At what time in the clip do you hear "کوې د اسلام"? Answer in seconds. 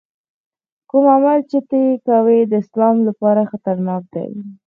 2.07-2.95